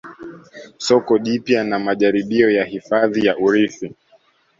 Soko 0.77 1.19
jipya 1.19 1.63
na 1.63 1.79
majaribio 1.79 2.51
ya 2.51 2.65
hifadhi 2.65 3.25
ya 3.25 3.37
urithi 3.37 3.95